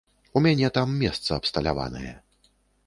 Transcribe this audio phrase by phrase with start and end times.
[0.39, 2.13] У мяне там месца абсталяванае.